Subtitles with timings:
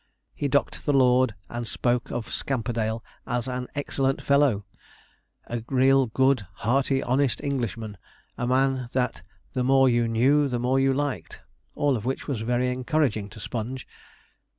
[0.33, 4.65] He docked the lord, and spoke of 'Scamperdale' as an excellent fellow
[5.45, 7.97] a real, good, hearty, honest Englishman
[8.35, 9.21] a man that
[9.53, 11.41] 'the more you knew the more you liked';
[11.75, 13.85] all of which was very encouraging to Sponge.